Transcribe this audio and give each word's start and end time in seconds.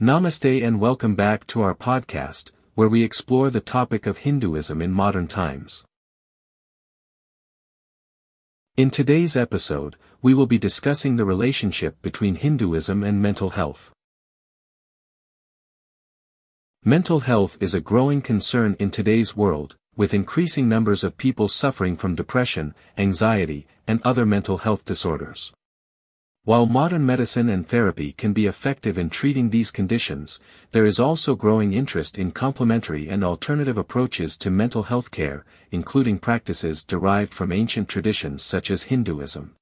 Namaste 0.00 0.64
and 0.64 0.78
welcome 0.78 1.16
back 1.16 1.44
to 1.48 1.60
our 1.60 1.74
podcast, 1.74 2.52
where 2.76 2.88
we 2.88 3.02
explore 3.02 3.50
the 3.50 3.60
topic 3.60 4.06
of 4.06 4.18
Hinduism 4.18 4.80
in 4.80 4.92
modern 4.92 5.26
times. 5.26 5.84
In 8.76 8.90
today's 8.90 9.36
episode, 9.36 9.96
we 10.22 10.34
will 10.34 10.46
be 10.46 10.56
discussing 10.56 11.16
the 11.16 11.24
relationship 11.24 12.00
between 12.00 12.36
Hinduism 12.36 13.02
and 13.02 13.20
mental 13.20 13.50
health. 13.50 13.90
Mental 16.84 17.18
health 17.18 17.58
is 17.58 17.74
a 17.74 17.80
growing 17.80 18.22
concern 18.22 18.76
in 18.78 18.92
today's 18.92 19.36
world, 19.36 19.74
with 19.96 20.14
increasing 20.14 20.68
numbers 20.68 21.02
of 21.02 21.16
people 21.16 21.48
suffering 21.48 21.96
from 21.96 22.14
depression, 22.14 22.72
anxiety, 22.96 23.66
and 23.88 24.00
other 24.04 24.24
mental 24.24 24.58
health 24.58 24.84
disorders. 24.84 25.52
While 26.48 26.64
modern 26.64 27.04
medicine 27.04 27.50
and 27.50 27.68
therapy 27.68 28.12
can 28.12 28.32
be 28.32 28.46
effective 28.46 28.96
in 28.96 29.10
treating 29.10 29.50
these 29.50 29.70
conditions, 29.70 30.40
there 30.72 30.86
is 30.86 30.98
also 30.98 31.36
growing 31.36 31.74
interest 31.74 32.18
in 32.18 32.30
complementary 32.30 33.06
and 33.06 33.22
alternative 33.22 33.76
approaches 33.76 34.34
to 34.38 34.50
mental 34.50 34.84
health 34.84 35.10
care, 35.10 35.44
including 35.70 36.18
practices 36.18 36.82
derived 36.82 37.34
from 37.34 37.52
ancient 37.52 37.86
traditions 37.86 38.42
such 38.42 38.70
as 38.70 38.84
Hinduism. 38.84 39.56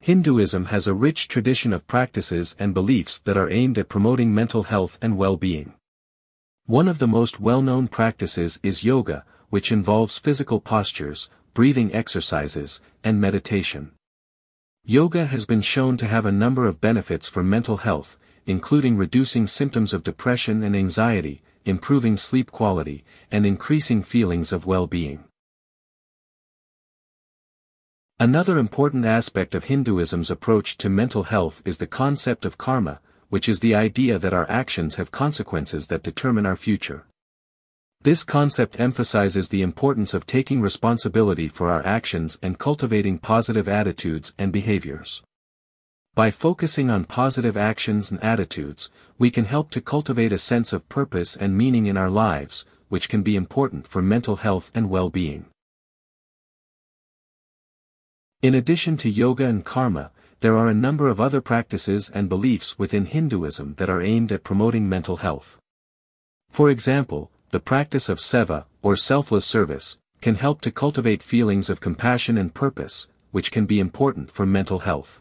Hinduism 0.00 0.64
has 0.64 0.88
a 0.88 0.94
rich 0.94 1.28
tradition 1.28 1.72
of 1.72 1.86
practices 1.86 2.56
and 2.58 2.74
beliefs 2.74 3.20
that 3.20 3.36
are 3.36 3.50
aimed 3.50 3.78
at 3.78 3.88
promoting 3.88 4.34
mental 4.34 4.64
health 4.64 4.98
and 5.00 5.16
well-being. 5.16 5.74
One 6.66 6.88
of 6.88 6.98
the 6.98 7.06
most 7.06 7.38
well-known 7.38 7.86
practices 7.86 8.58
is 8.64 8.82
yoga, 8.82 9.24
which 9.50 9.70
involves 9.70 10.18
physical 10.18 10.60
postures, 10.60 11.30
breathing 11.54 11.94
exercises, 11.94 12.80
and 13.04 13.20
meditation. 13.20 13.92
Yoga 14.84 15.26
has 15.26 15.46
been 15.46 15.60
shown 15.60 15.96
to 15.96 16.06
have 16.06 16.26
a 16.26 16.32
number 16.32 16.66
of 16.66 16.80
benefits 16.80 17.28
for 17.28 17.42
mental 17.42 17.78
health, 17.78 18.16
including 18.46 18.96
reducing 18.96 19.46
symptoms 19.46 19.94
of 19.94 20.02
depression 20.02 20.62
and 20.62 20.74
anxiety, 20.74 21.42
improving 21.64 22.16
sleep 22.16 22.50
quality, 22.50 23.04
and 23.30 23.46
increasing 23.46 24.02
feelings 24.02 24.52
of 24.52 24.66
well-being. 24.66 25.24
Another 28.18 28.58
important 28.58 29.04
aspect 29.04 29.54
of 29.54 29.64
Hinduism's 29.64 30.30
approach 30.30 30.76
to 30.78 30.88
mental 30.88 31.24
health 31.24 31.62
is 31.64 31.78
the 31.78 31.86
concept 31.86 32.44
of 32.44 32.58
karma, 32.58 33.00
which 33.28 33.48
is 33.48 33.60
the 33.60 33.74
idea 33.74 34.18
that 34.18 34.34
our 34.34 34.48
actions 34.50 34.96
have 34.96 35.10
consequences 35.10 35.88
that 35.88 36.02
determine 36.02 36.46
our 36.46 36.56
future. 36.56 37.04
This 38.04 38.24
concept 38.24 38.80
emphasizes 38.80 39.48
the 39.48 39.62
importance 39.62 40.12
of 40.12 40.26
taking 40.26 40.60
responsibility 40.60 41.46
for 41.46 41.70
our 41.70 41.86
actions 41.86 42.36
and 42.42 42.58
cultivating 42.58 43.18
positive 43.18 43.68
attitudes 43.68 44.34
and 44.36 44.52
behaviors. 44.52 45.22
By 46.16 46.32
focusing 46.32 46.90
on 46.90 47.04
positive 47.04 47.56
actions 47.56 48.10
and 48.10 48.22
attitudes, 48.22 48.90
we 49.18 49.30
can 49.30 49.44
help 49.44 49.70
to 49.70 49.80
cultivate 49.80 50.32
a 50.32 50.38
sense 50.38 50.72
of 50.72 50.88
purpose 50.88 51.36
and 51.36 51.56
meaning 51.56 51.86
in 51.86 51.96
our 51.96 52.10
lives, 52.10 52.66
which 52.88 53.08
can 53.08 53.22
be 53.22 53.36
important 53.36 53.86
for 53.86 54.02
mental 54.02 54.36
health 54.36 54.72
and 54.74 54.90
well-being. 54.90 55.46
In 58.42 58.52
addition 58.52 58.96
to 58.96 59.08
yoga 59.08 59.46
and 59.46 59.64
karma, 59.64 60.10
there 60.40 60.58
are 60.58 60.66
a 60.66 60.74
number 60.74 61.08
of 61.08 61.20
other 61.20 61.40
practices 61.40 62.10
and 62.12 62.28
beliefs 62.28 62.76
within 62.80 63.06
Hinduism 63.06 63.76
that 63.76 63.88
are 63.88 64.02
aimed 64.02 64.32
at 64.32 64.42
promoting 64.42 64.88
mental 64.88 65.18
health. 65.18 65.56
For 66.50 66.68
example, 66.68 67.30
the 67.52 67.60
practice 67.60 68.08
of 68.08 68.16
seva, 68.16 68.64
or 68.80 68.96
selfless 68.96 69.44
service, 69.44 69.98
can 70.22 70.36
help 70.36 70.62
to 70.62 70.70
cultivate 70.70 71.22
feelings 71.22 71.68
of 71.68 71.82
compassion 71.82 72.38
and 72.38 72.54
purpose, 72.54 73.08
which 73.30 73.52
can 73.52 73.66
be 73.66 73.78
important 73.78 74.30
for 74.30 74.46
mental 74.46 74.78
health. 74.78 75.20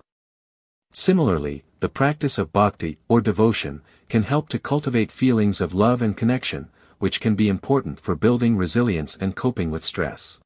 Similarly, 0.93 1.65
the 1.81 1.89
practice 1.89 2.37
of 2.37 2.53
bhakti, 2.53 2.97
or 3.09 3.19
devotion, 3.19 3.81
can 4.07 4.23
help 4.23 4.47
to 4.47 4.59
cultivate 4.59 5.11
feelings 5.11 5.59
of 5.59 5.73
love 5.73 6.01
and 6.01 6.15
connection, 6.15 6.69
which 6.99 7.19
can 7.19 7.35
be 7.35 7.49
important 7.49 7.99
for 7.99 8.15
building 8.15 8.55
resilience 8.55 9.17
and 9.17 9.35
coping 9.35 9.69
with 9.69 9.83
stress. 9.83 10.39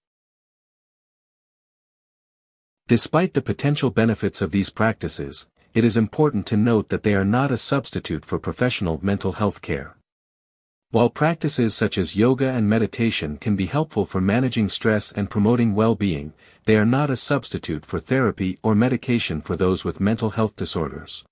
Despite 2.88 3.36
the 3.36 3.44
potential 3.44 3.92
benefits 3.92 4.42
of 4.42 4.50
these 4.50 4.72
practices, 4.72 5.48
it 5.76 5.86
is 5.86 5.98
important 5.98 6.48
to 6.48 6.58
note 6.58 6.90
that 6.90 7.04
they 7.04 7.14
are 7.14 7.26
not 7.26 7.52
a 7.52 7.58
substitute 7.58 8.26
for 8.26 8.40
professional 8.40 9.00
mental 9.04 9.34
health 9.34 9.62
care. 9.62 9.95
While 10.92 11.10
practices 11.10 11.76
such 11.76 11.98
as 11.98 12.16
yoga 12.16 12.50
and 12.50 12.70
meditation 12.70 13.38
can 13.38 13.56
be 13.56 13.66
helpful 13.66 14.06
for 14.06 14.22
managing 14.22 14.70
stress 14.70 15.12
and 15.12 15.30
promoting 15.30 15.76
well-being, 15.76 16.34
they 16.66 16.78
are 16.78 16.86
not 16.86 17.10
a 17.10 17.16
substitute 17.16 17.86
for 17.86 18.00
therapy 18.00 18.60
or 18.64 18.76
medication 18.76 19.42
for 19.42 19.56
those 19.56 19.84
with 19.84 20.00
mental 20.00 20.32
health 20.32 20.56
disorders. 20.56 21.26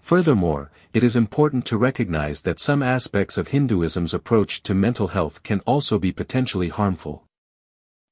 Furthermore, 0.00 0.70
it 0.94 1.04
is 1.04 1.16
important 1.16 1.66
to 1.66 1.76
recognize 1.76 2.42
that 2.42 2.58
some 2.58 2.82
aspects 2.82 3.36
of 3.36 3.48
Hinduism's 3.48 4.14
approach 4.14 4.62
to 4.62 4.74
mental 4.74 5.08
health 5.08 5.42
can 5.42 5.60
also 5.60 5.98
be 5.98 6.12
potentially 6.12 6.68
harmful. 6.68 7.24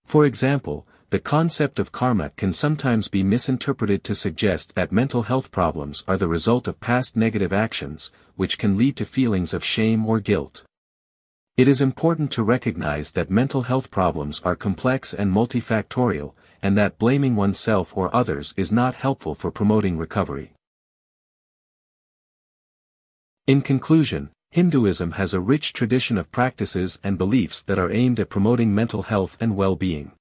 For 0.04 0.26
example, 0.26 0.86
the 1.10 1.20
concept 1.20 1.78
of 1.78 1.92
karma 1.92 2.30
can 2.30 2.52
sometimes 2.52 3.06
be 3.06 3.22
misinterpreted 3.22 4.02
to 4.02 4.14
suggest 4.14 4.74
that 4.74 4.90
mental 4.90 5.22
health 5.22 5.52
problems 5.52 6.02
are 6.08 6.16
the 6.16 6.26
result 6.26 6.66
of 6.66 6.80
past 6.80 7.16
negative 7.16 7.52
actions, 7.52 8.10
which 8.34 8.58
can 8.58 8.76
lead 8.76 8.96
to 8.96 9.04
feelings 9.04 9.54
of 9.54 9.64
shame 9.64 10.04
or 10.04 10.18
guilt. 10.18 10.64
It 11.56 11.68
is 11.68 11.80
important 11.80 12.32
to 12.32 12.42
recognize 12.42 13.12
that 13.12 13.30
mental 13.30 13.62
health 13.62 13.90
problems 13.90 14.40
are 14.44 14.56
complex 14.56 15.14
and 15.14 15.32
multifactorial, 15.32 16.32
and 16.60 16.76
that 16.76 16.98
blaming 16.98 17.36
oneself 17.36 17.96
or 17.96 18.14
others 18.14 18.52
is 18.56 18.72
not 18.72 18.96
helpful 18.96 19.36
for 19.36 19.52
promoting 19.52 19.96
recovery. 19.96 20.52
In 23.46 23.62
conclusion, 23.62 24.30
Hinduism 24.50 25.12
has 25.12 25.34
a 25.34 25.40
rich 25.40 25.72
tradition 25.72 26.18
of 26.18 26.32
practices 26.32 26.98
and 27.04 27.16
beliefs 27.16 27.62
that 27.62 27.78
are 27.78 27.92
aimed 27.92 28.18
at 28.18 28.28
promoting 28.28 28.74
mental 28.74 29.02
health 29.02 29.36
and 29.38 29.56
well-being. 29.56 30.12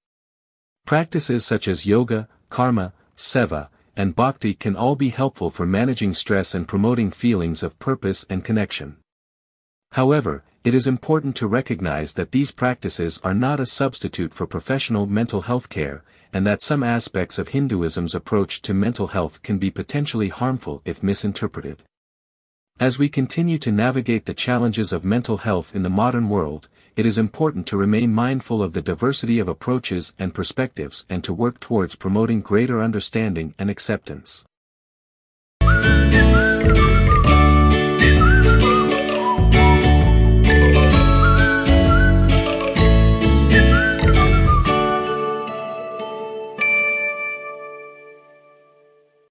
Practices 0.86 1.44
such 1.44 1.68
as 1.68 1.88
yoga, 1.88 2.28
karma, 2.50 2.94
seva, 3.18 3.70
and 3.96 4.16
bhakti 4.16 4.54
can 4.54 4.76
all 4.76 4.96
be 4.96 5.10
helpful 5.10 5.50
for 5.50 5.66
managing 5.66 6.14
stress 6.14 6.54
and 6.54 6.68
promoting 6.68 7.10
feelings 7.10 7.64
of 7.64 7.80
purpose 7.80 8.24
and 8.30 8.44
connection. 8.44 8.98
However, 9.94 10.44
it 10.64 10.76
is 10.76 10.86
important 10.86 11.36
to 11.38 11.48
recognize 11.48 12.14
that 12.14 12.32
these 12.32 12.52
practices 12.52 13.20
are 13.24 13.34
not 13.34 13.60
a 13.60 13.66
substitute 13.66 14.32
for 14.32 14.46
professional 14.46 15.08
mental 15.08 15.42
health 15.42 15.70
care, 15.70 16.04
and 16.32 16.46
that 16.46 16.62
some 16.62 16.84
aspects 16.84 17.40
of 17.40 17.48
Hinduism's 17.48 18.14
approach 18.14 18.62
to 18.62 18.74
mental 18.76 19.08
health 19.08 19.42
can 19.42 19.58
be 19.58 19.72
potentially 19.72 20.30
harmful 20.30 20.84
if 20.86 21.02
misinterpreted. 21.02 21.82
As 22.80 23.00
we 23.00 23.10
continue 23.10 23.58
to 23.60 23.72
navigate 23.72 24.26
the 24.26 24.34
challenges 24.34 24.92
of 24.92 25.06
mental 25.06 25.38
health 25.38 25.74
in 25.74 25.82
the 25.82 25.90
modern 25.90 26.30
world, 26.30 26.68
it 26.96 27.06
is 27.06 27.18
important 27.18 27.68
to 27.68 27.76
remain 27.76 28.14
mindful 28.14 28.64
of 28.64 28.72
the 28.72 28.82
diversity 28.82 29.38
of 29.40 29.50
approaches 29.50 30.14
and 30.18 30.34
perspectives 30.34 31.06
and 31.10 31.24
to 31.26 31.34
work 31.34 31.60
towards 31.60 31.96
promoting 31.96 32.42
greater 32.42 32.82
understanding 32.82 33.54
and 33.60 33.70
acceptance. 33.70 34.46